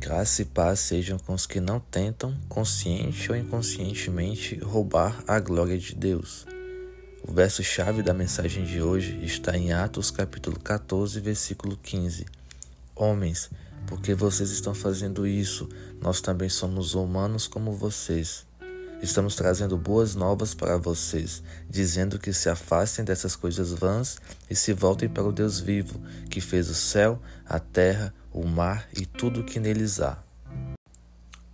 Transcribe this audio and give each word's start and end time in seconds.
Graça 0.00 0.42
e 0.42 0.44
paz 0.44 0.78
sejam 0.78 1.18
com 1.18 1.34
os 1.34 1.44
que 1.44 1.58
não 1.60 1.80
tentam, 1.80 2.32
consciente 2.48 3.32
ou 3.32 3.36
inconscientemente, 3.36 4.56
roubar 4.58 5.24
a 5.26 5.40
glória 5.40 5.76
de 5.76 5.92
Deus. 5.92 6.46
O 7.26 7.32
verso-chave 7.32 8.00
da 8.00 8.14
mensagem 8.14 8.64
de 8.64 8.80
hoje 8.80 9.18
está 9.24 9.58
em 9.58 9.72
Atos 9.72 10.12
capítulo 10.12 10.56
14, 10.60 11.18
versículo 11.18 11.76
15. 11.76 12.26
Homens, 12.94 13.50
porque 13.88 14.14
vocês 14.14 14.50
estão 14.50 14.72
fazendo 14.72 15.26
isso, 15.26 15.68
nós 16.00 16.20
também 16.20 16.48
somos 16.48 16.94
humanos 16.94 17.48
como 17.48 17.72
vocês. 17.72 18.46
Estamos 19.02 19.34
trazendo 19.34 19.76
boas 19.76 20.14
novas 20.14 20.54
para 20.54 20.76
vocês, 20.76 21.42
dizendo 21.68 22.20
que 22.20 22.32
se 22.32 22.48
afastem 22.48 23.04
dessas 23.04 23.34
coisas 23.34 23.72
vãs 23.72 24.18
e 24.48 24.54
se 24.54 24.72
voltem 24.72 25.08
para 25.08 25.24
o 25.24 25.32
Deus 25.32 25.58
vivo, 25.58 26.00
que 26.30 26.40
fez 26.40 26.70
o 26.70 26.74
céu, 26.74 27.20
a 27.44 27.58
terra, 27.58 28.14
o 28.32 28.46
mar 28.46 28.88
e 28.96 29.04
tudo 29.04 29.40
o 29.40 29.44
que 29.44 29.58
neles 29.58 30.00
há. 30.00 30.22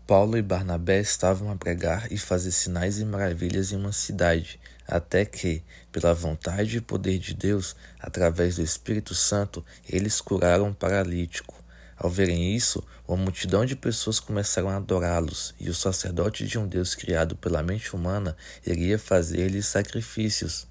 Paulo 0.07 0.37
e 0.37 0.43
Barnabé 0.43 1.01
estavam 1.01 1.51
a 1.51 1.57
pregar 1.57 2.13
e 2.13 2.19
fazer 2.19 2.53
sinais 2.53 2.99
e 2.99 3.05
maravilhas 3.05 3.73
em 3.73 3.77
uma 3.77 3.93
cidade, 3.93 4.61
até 4.87 5.25
que, 5.25 5.63
pela 5.91 6.13
vontade 6.13 6.77
e 6.77 6.81
poder 6.81 7.19
de 7.19 7.33
Deus, 7.33 7.75
através 7.99 8.57
do 8.57 8.63
Espírito 8.63 9.15
Santo, 9.15 9.65
eles 9.89 10.21
curaram 10.21 10.67
um 10.67 10.75
paralítico. 10.75 11.55
Ao 11.97 12.11
verem 12.11 12.55
isso, 12.55 12.85
uma 13.09 13.17
multidão 13.17 13.65
de 13.65 13.77
pessoas 13.77 14.21
começaram 14.21 14.69
a 14.69 14.77
adorá-los, 14.77 15.55
e 15.59 15.71
o 15.71 15.75
sacerdote 15.75 16.47
de 16.47 16.59
um 16.59 16.67
Deus 16.67 16.95
criado 16.95 17.35
pela 17.35 17.63
mente 17.63 17.95
humana 17.97 18.37
iria 18.67 18.99
fazer-lhes 18.99 19.67
sacrifícios. 19.67 20.67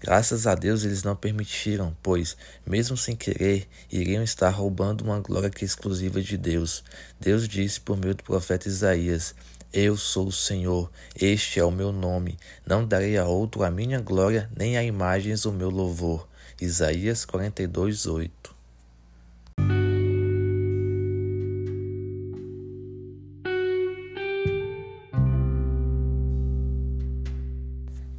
Graças 0.00 0.46
a 0.46 0.54
Deus 0.54 0.84
eles 0.84 1.02
não 1.02 1.16
permitiram, 1.16 1.96
pois, 2.02 2.36
mesmo 2.64 2.96
sem 2.96 3.16
querer, 3.16 3.68
iriam 3.90 4.22
estar 4.22 4.50
roubando 4.50 5.02
uma 5.02 5.18
glória 5.18 5.50
que 5.50 5.64
é 5.64 5.66
exclusiva 5.66 6.22
de 6.22 6.36
Deus. 6.36 6.84
Deus 7.18 7.48
disse 7.48 7.80
por 7.80 7.96
meio 7.96 8.14
do 8.14 8.22
profeta 8.22 8.68
Isaías: 8.68 9.34
Eu 9.72 9.96
sou 9.96 10.28
o 10.28 10.32
Senhor, 10.32 10.88
este 11.20 11.58
é 11.58 11.64
o 11.64 11.72
meu 11.72 11.90
nome. 11.90 12.38
Não 12.64 12.86
darei 12.86 13.18
a 13.18 13.24
outro 13.24 13.64
a 13.64 13.70
minha 13.70 14.00
glória, 14.00 14.48
nem 14.56 14.76
a 14.76 14.84
imagens 14.84 15.44
o 15.44 15.52
meu 15.52 15.68
louvor. 15.68 16.28
Isaías 16.60 17.24
42, 17.24 18.06
8. 18.06 18.57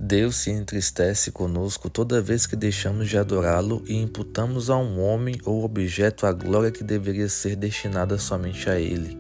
Deus 0.09 0.37
se 0.37 0.49
entristece 0.49 1.31
conosco 1.31 1.87
toda 1.87 2.19
vez 2.19 2.47
que 2.47 2.55
deixamos 2.55 3.07
de 3.07 3.15
adorá-lo 3.15 3.83
e 3.85 3.93
imputamos 3.93 4.67
a 4.71 4.75
um 4.75 4.99
homem 4.99 5.35
ou 5.45 5.63
objeto 5.63 6.25
a 6.25 6.31
glória 6.31 6.71
que 6.71 6.83
deveria 6.83 7.29
ser 7.29 7.55
destinada 7.55 8.17
somente 8.17 8.67
a 8.71 8.79
ele. 8.79 9.15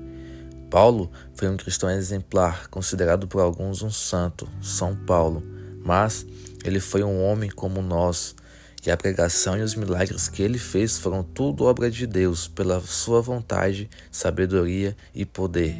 Paulo 0.67 1.11
foi 1.35 1.47
um 1.47 1.57
cristão 1.57 1.91
exemplar, 1.91 2.67
considerado 2.69 3.27
por 3.27 3.39
alguns 3.39 3.83
um 3.83 3.91
santo, 3.91 4.49
São 4.63 4.95
Paulo, 4.95 5.43
mas 5.85 6.25
ele 6.65 6.79
foi 6.79 7.03
um 7.03 7.23
homem 7.23 7.51
como 7.51 7.83
nós, 7.83 8.35
e 8.83 8.89
a 8.89 8.97
pregação 8.97 9.55
e 9.55 9.61
os 9.61 9.75
milagres 9.75 10.27
que 10.27 10.41
ele 10.41 10.57
fez 10.57 10.97
foram 10.97 11.21
tudo 11.21 11.65
obra 11.65 11.91
de 11.91 12.07
Deus, 12.07 12.47
pela 12.47 12.81
sua 12.81 13.21
vontade, 13.21 13.87
sabedoria 14.11 14.97
e 15.13 15.23
poder. 15.23 15.77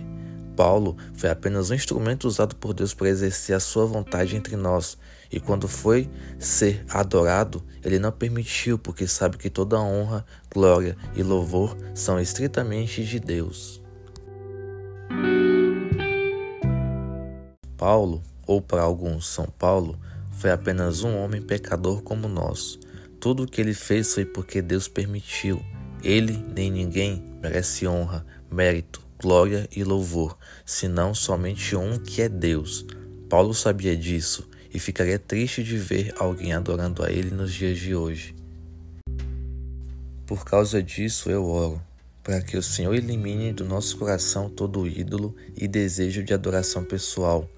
Paulo 0.60 0.98
foi 1.14 1.30
apenas 1.30 1.70
um 1.70 1.74
instrumento 1.74 2.28
usado 2.28 2.54
por 2.54 2.74
Deus 2.74 2.94
para 2.94 3.08
exercer 3.08 3.56
a 3.56 3.62
sua 3.62 3.86
vontade 3.86 4.36
entre 4.36 4.58
nós, 4.58 4.98
e 5.32 5.40
quando 5.40 5.70
foi 5.70 6.10
ser 6.38 6.84
adorado, 6.90 7.64
ele 7.82 7.98
não 7.98 8.12
permitiu, 8.12 8.78
porque 8.78 9.08
sabe 9.08 9.38
que 9.38 9.50
toda 9.50 9.80
honra, 9.80 10.26
glória 10.54 10.98
e 11.16 11.24
louvor 11.24 11.78
são 11.96 12.20
estritamente 12.20 13.06
de 13.06 13.22
Deus. 13.22 13.82
Paulo, 17.78 18.22
ou 18.46 18.62
para 18.62 18.82
alguns 18.82 19.30
São 19.30 19.46
Paulo, 19.46 19.98
foi 20.30 20.52
apenas 20.52 21.06
um 21.06 21.16
homem 21.20 21.42
pecador 21.42 22.02
como 22.02 22.28
nós. 22.28 22.78
Tudo 23.18 23.44
o 23.44 23.48
que 23.48 23.62
ele 23.62 23.74
fez 23.74 24.14
foi 24.14 24.26
porque 24.26 24.62
Deus 24.62 24.90
permitiu. 24.90 25.64
Ele 26.04 26.46
nem 26.54 26.70
ninguém 26.70 27.24
merece 27.42 27.88
honra, 27.88 28.26
mérito, 28.52 29.08
glória 29.20 29.68
e 29.76 29.84
louvor, 29.84 30.38
senão 30.66 31.14
somente 31.14 31.76
um 31.76 32.00
que 32.00 32.22
é 32.22 32.30
Deus. 32.30 32.86
Paulo 33.30 33.54
sabia 33.54 33.96
disso 33.96 34.50
e 34.74 34.80
ficaria 34.80 35.20
triste 35.20 35.64
de 35.64 35.78
ver 35.78 36.14
alguém 36.18 36.54
adorando 36.54 37.04
a 37.04 37.12
ele 37.12 37.30
nos 37.32 37.54
dias 37.54 37.78
de 37.78 37.94
hoje. 37.94 38.34
Por 40.26 40.46
causa 40.46 40.82
disso 40.82 41.30
eu 41.30 41.46
oro, 41.46 41.82
para 42.24 42.42
que 42.42 42.56
o 42.56 42.64
Senhor 42.64 42.94
elimine 42.94 43.52
do 43.52 43.66
nosso 43.66 43.98
coração 43.98 44.50
todo 44.50 44.88
ídolo 44.88 45.36
e 45.56 45.68
desejo 45.68 46.24
de 46.24 46.34
adoração 46.34 46.84
pessoal, 46.84 47.50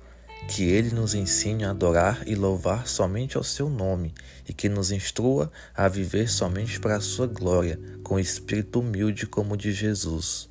que 0.47 0.63
Ele 0.63 0.95
nos 0.95 1.13
ensine 1.13 1.63
a 1.63 1.69
adorar 1.72 2.23
e 2.25 2.33
louvar 2.33 2.88
somente 2.88 3.38
ao 3.38 3.43
Seu 3.43 3.69
nome 3.69 4.13
e 4.47 4.53
que 4.53 4.67
nos 4.67 4.91
instrua 4.91 5.51
a 5.75 5.88
viver 5.88 6.29
somente 6.29 6.79
para 6.79 6.95
a 6.95 7.01
Sua 7.01 7.28
glória, 7.28 7.79
com 8.03 8.19
espírito 8.19 8.79
humilde 8.79 9.28
como 9.28 9.53
o 9.53 9.57
de 9.57 9.72
Jesus. 9.72 10.50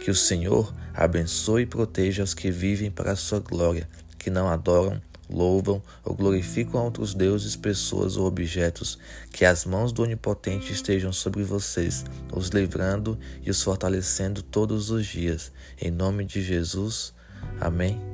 Que 0.00 0.10
o 0.10 0.14
Senhor 0.14 0.72
abençoe 0.94 1.62
e 1.62 1.66
proteja 1.66 2.22
os 2.22 2.34
que 2.34 2.50
vivem 2.50 2.90
para 2.90 3.12
a 3.12 3.16
sua 3.16 3.40
glória, 3.40 3.88
que 4.18 4.30
não 4.30 4.48
adoram, 4.48 5.00
louvam 5.28 5.82
ou 6.04 6.14
glorificam 6.14 6.84
outros 6.84 7.14
deuses, 7.14 7.56
pessoas 7.56 8.16
ou 8.16 8.26
objetos. 8.26 8.98
Que 9.32 9.44
as 9.44 9.64
mãos 9.64 9.92
do 9.92 10.02
Onipotente 10.02 10.72
estejam 10.72 11.12
sobre 11.12 11.42
vocês, 11.42 12.04
os 12.32 12.48
livrando 12.48 13.18
e 13.42 13.50
os 13.50 13.62
fortalecendo 13.62 14.42
todos 14.42 14.90
os 14.90 15.06
dias. 15.06 15.52
Em 15.80 15.90
nome 15.90 16.24
de 16.24 16.42
Jesus. 16.42 17.12
Amém 17.60 18.05